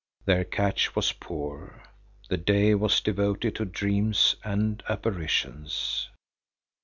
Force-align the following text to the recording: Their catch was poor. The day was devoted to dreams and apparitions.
Their 0.25 0.45
catch 0.45 0.95
was 0.95 1.11
poor. 1.11 1.83
The 2.27 2.37
day 2.37 2.73
was 2.73 3.01
devoted 3.01 3.53
to 3.57 3.65
dreams 3.65 4.35
and 4.43 4.81
apparitions. 4.89 6.09